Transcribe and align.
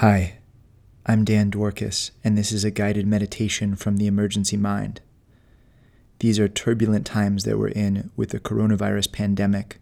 Hi, 0.00 0.38
I'm 1.04 1.26
Dan 1.26 1.50
Dworkis, 1.50 2.12
and 2.24 2.38
this 2.38 2.52
is 2.52 2.64
a 2.64 2.70
guided 2.70 3.06
meditation 3.06 3.76
from 3.76 3.98
the 3.98 4.06
Emergency 4.06 4.56
Mind. 4.56 5.02
These 6.20 6.38
are 6.38 6.48
turbulent 6.48 7.04
times 7.04 7.44
that 7.44 7.58
we're 7.58 7.68
in 7.68 8.10
with 8.16 8.30
the 8.30 8.40
coronavirus 8.40 9.12
pandemic, 9.12 9.78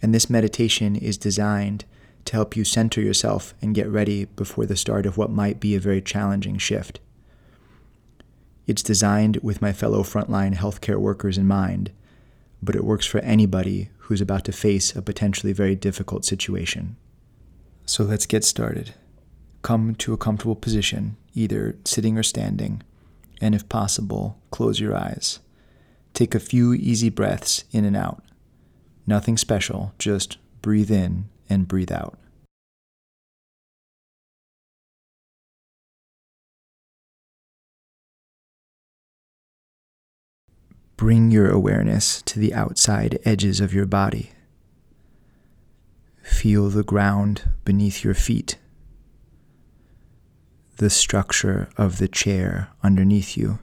and 0.00 0.14
this 0.14 0.30
meditation 0.30 0.94
is 0.94 1.18
designed 1.18 1.84
to 2.26 2.34
help 2.34 2.56
you 2.56 2.62
center 2.62 3.00
yourself 3.00 3.54
and 3.60 3.74
get 3.74 3.88
ready 3.88 4.26
before 4.26 4.66
the 4.66 4.76
start 4.76 5.04
of 5.04 5.18
what 5.18 5.32
might 5.32 5.58
be 5.58 5.74
a 5.74 5.80
very 5.80 6.00
challenging 6.00 6.56
shift. 6.56 7.00
It's 8.68 8.84
designed 8.84 9.38
with 9.38 9.60
my 9.60 9.72
fellow 9.72 10.04
frontline 10.04 10.54
healthcare 10.54 10.98
workers 10.98 11.38
in 11.38 11.48
mind, 11.48 11.90
but 12.62 12.76
it 12.76 12.84
works 12.84 13.04
for 13.04 13.18
anybody 13.18 13.88
who's 13.98 14.20
about 14.20 14.44
to 14.44 14.52
face 14.52 14.94
a 14.94 15.02
potentially 15.02 15.52
very 15.52 15.74
difficult 15.74 16.24
situation. 16.24 16.94
So 17.84 18.04
let's 18.04 18.26
get 18.26 18.44
started. 18.44 18.94
Come 19.64 19.94
to 19.94 20.12
a 20.12 20.18
comfortable 20.18 20.56
position, 20.56 21.16
either 21.32 21.78
sitting 21.86 22.18
or 22.18 22.22
standing, 22.22 22.82
and 23.40 23.54
if 23.54 23.66
possible, 23.66 24.38
close 24.50 24.78
your 24.78 24.94
eyes. 24.94 25.38
Take 26.12 26.34
a 26.34 26.38
few 26.38 26.74
easy 26.74 27.08
breaths 27.08 27.64
in 27.72 27.86
and 27.86 27.96
out. 27.96 28.22
Nothing 29.06 29.38
special, 29.38 29.94
just 29.98 30.36
breathe 30.60 30.90
in 30.90 31.30
and 31.48 31.66
breathe 31.66 31.90
out. 31.90 32.18
Bring 40.98 41.30
your 41.30 41.48
awareness 41.48 42.20
to 42.26 42.38
the 42.38 42.52
outside 42.52 43.18
edges 43.24 43.60
of 43.60 43.72
your 43.72 43.86
body. 43.86 44.32
Feel 46.22 46.68
the 46.68 46.84
ground 46.84 47.48
beneath 47.64 48.04
your 48.04 48.12
feet, 48.12 48.58
the 50.76 50.90
structure 50.90 51.68
of 51.76 51.98
the 51.98 52.08
chair 52.08 52.68
underneath 52.82 53.36
you, 53.36 53.58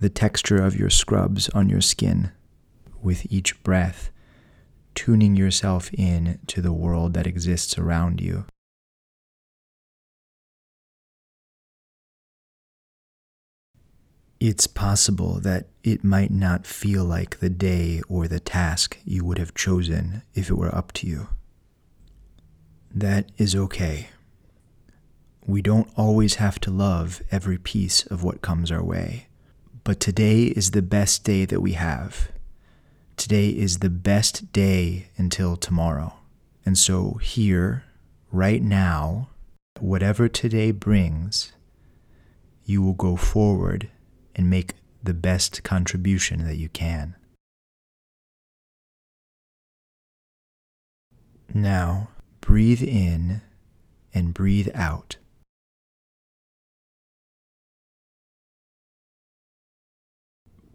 the 0.00 0.08
texture 0.08 0.62
of 0.62 0.76
your 0.76 0.90
scrubs 0.90 1.48
on 1.50 1.68
your 1.68 1.80
skin. 1.80 2.30
With 3.00 3.30
each 3.30 3.62
breath, 3.62 4.10
tuning 4.94 5.36
yourself 5.36 5.90
in 5.94 6.40
to 6.48 6.60
the 6.60 6.72
world 6.72 7.14
that 7.14 7.26
exists 7.26 7.78
around 7.78 8.20
you. 8.20 8.44
It's 14.40 14.66
possible 14.66 15.40
that 15.40 15.68
it 15.82 16.04
might 16.04 16.30
not 16.32 16.66
feel 16.66 17.04
like 17.04 17.38
the 17.38 17.50
day 17.50 18.02
or 18.08 18.28
the 18.28 18.40
task 18.40 18.98
you 19.04 19.24
would 19.24 19.38
have 19.38 19.54
chosen 19.54 20.22
if 20.34 20.50
it 20.50 20.54
were 20.54 20.74
up 20.74 20.92
to 20.94 21.06
you. 21.06 21.28
That 22.92 23.30
is 23.36 23.54
okay. 23.54 24.08
We 25.48 25.62
don't 25.62 25.90
always 25.96 26.34
have 26.34 26.60
to 26.60 26.70
love 26.70 27.22
every 27.30 27.56
piece 27.56 28.04
of 28.04 28.22
what 28.22 28.42
comes 28.42 28.70
our 28.70 28.84
way, 28.84 29.28
but 29.82 29.98
today 29.98 30.42
is 30.42 30.72
the 30.72 30.82
best 30.82 31.24
day 31.24 31.46
that 31.46 31.62
we 31.62 31.72
have. 31.72 32.30
Today 33.16 33.48
is 33.48 33.78
the 33.78 33.88
best 33.88 34.52
day 34.52 35.08
until 35.16 35.56
tomorrow. 35.56 36.12
And 36.66 36.76
so, 36.76 37.14
here, 37.22 37.84
right 38.30 38.60
now, 38.60 39.30
whatever 39.80 40.28
today 40.28 40.70
brings, 40.70 41.52
you 42.66 42.82
will 42.82 42.92
go 42.92 43.16
forward 43.16 43.88
and 44.36 44.50
make 44.50 44.74
the 45.02 45.14
best 45.14 45.62
contribution 45.62 46.44
that 46.44 46.56
you 46.56 46.68
can. 46.68 47.16
Now, 51.54 52.10
breathe 52.42 52.82
in 52.82 53.40
and 54.12 54.34
breathe 54.34 54.68
out. 54.74 55.16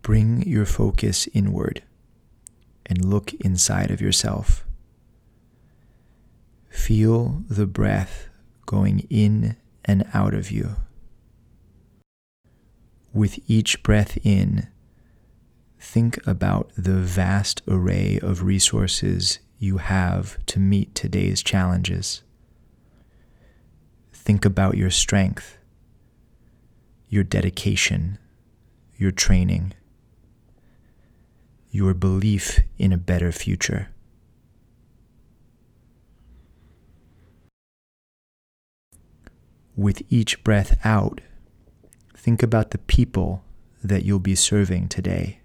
Bring 0.03 0.43
your 0.45 0.65
focus 0.65 1.29
inward 1.33 1.81
and 2.85 3.05
look 3.05 3.33
inside 3.35 3.89
of 3.89 4.01
yourself. 4.01 4.65
Feel 6.69 7.43
the 7.49 7.65
breath 7.65 8.27
going 8.65 9.07
in 9.09 9.55
and 9.85 10.05
out 10.13 10.33
of 10.33 10.51
you. 10.51 10.75
With 13.13 13.39
each 13.47 13.81
breath 13.81 14.17
in, 14.25 14.67
think 15.79 16.19
about 16.27 16.69
the 16.75 16.99
vast 16.99 17.61
array 17.65 18.19
of 18.21 18.43
resources 18.43 19.39
you 19.57 19.77
have 19.77 20.37
to 20.47 20.59
meet 20.59 20.93
today's 20.93 21.41
challenges. 21.41 22.23
Think 24.11 24.43
about 24.43 24.75
your 24.75 24.89
strength, 24.89 25.57
your 27.07 27.23
dedication, 27.23 28.17
your 28.97 29.11
training, 29.11 29.73
your 31.73 31.93
belief 31.93 32.61
in 32.77 32.93
a 32.93 32.97
better 32.97 33.33
future. 33.33 33.89
With 39.75 40.01
each 40.09 40.41
breath 40.45 40.77
out, 40.85 41.19
Think 42.23 42.41
about 42.41 42.71
the 42.71 42.77
people 42.77 43.43
that 43.83 44.05
you'll 44.05 44.17
be 44.17 44.33
serving 44.33 44.87
today. 44.87 45.41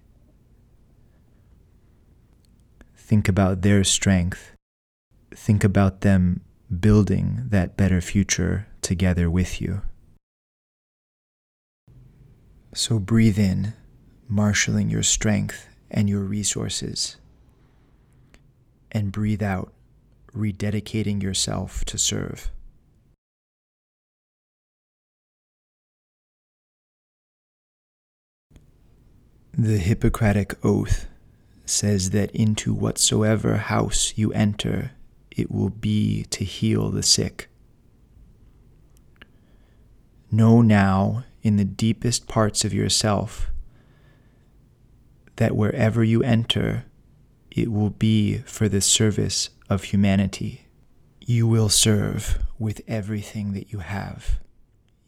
Think 2.96 3.28
about 3.28 3.62
their 3.62 3.82
strength. 3.82 4.52
Think 5.34 5.64
about 5.64 6.02
them 6.02 6.42
building 6.70 7.42
that 7.48 7.76
better 7.76 8.00
future 8.00 8.68
together 8.80 9.28
with 9.28 9.60
you. 9.60 9.82
So 12.72 13.00
breathe 13.00 13.40
in, 13.40 13.72
marshaling 14.28 14.88
your 14.88 15.02
strength 15.02 15.66
and 15.90 16.08
your 16.08 16.22
resources. 16.22 17.16
And 18.90 19.12
breathe 19.12 19.42
out, 19.42 19.72
rededicating 20.34 21.22
yourself 21.22 21.84
to 21.86 21.98
serve. 21.98 22.50
The 29.52 29.78
Hippocratic 29.78 30.54
Oath 30.64 31.08
says 31.66 32.10
that 32.10 32.30
into 32.30 32.72
whatsoever 32.72 33.56
house 33.56 34.12
you 34.16 34.32
enter, 34.32 34.92
it 35.30 35.50
will 35.50 35.70
be 35.70 36.24
to 36.30 36.44
heal 36.44 36.90
the 36.90 37.02
sick. 37.02 37.48
Know 40.30 40.62
now 40.62 41.24
in 41.42 41.56
the 41.56 41.64
deepest 41.64 42.28
parts 42.28 42.64
of 42.64 42.72
yourself 42.72 43.50
that 45.38 45.56
wherever 45.56 46.04
you 46.04 46.22
enter, 46.22 46.84
it 47.50 47.72
will 47.72 47.90
be 47.90 48.38
for 48.38 48.68
the 48.68 48.80
service 48.80 49.50
of 49.70 49.84
humanity. 49.84 50.66
You 51.20 51.46
will 51.46 51.68
serve 51.68 52.38
with 52.58 52.80
everything 52.86 53.52
that 53.54 53.72
you 53.72 53.78
have. 53.78 54.38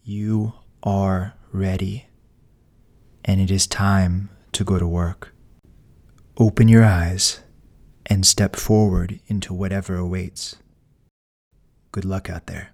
You 0.03 0.55
are 0.83 1.35
ready. 1.53 2.07
And 3.25 3.41
it 3.41 3.51
is 3.51 3.67
time 3.67 4.31
to 4.53 4.65
go 4.65 4.79
to 4.79 4.87
work. 4.87 5.35
Open 6.39 6.69
your 6.69 6.85
eyes 6.85 7.41
and 8.07 8.27
step 8.27 8.57
forward 8.57 9.21
into 9.27 9.53
whatever 9.53 9.97
awaits. 9.97 10.57
Good 11.93 12.05
luck 12.05 12.31
out 12.31 12.47
there. 12.47 12.71